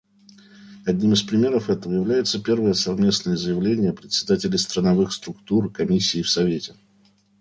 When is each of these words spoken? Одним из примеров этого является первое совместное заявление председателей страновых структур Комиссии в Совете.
Одним 0.87 1.13
из 1.13 1.21
примеров 1.21 1.69
этого 1.69 1.93
является 1.93 2.41
первое 2.41 2.73
совместное 2.73 3.35
заявление 3.37 3.93
председателей 3.93 4.57
страновых 4.57 5.13
структур 5.13 5.71
Комиссии 5.71 6.23
в 6.23 6.27
Совете. 6.31 6.73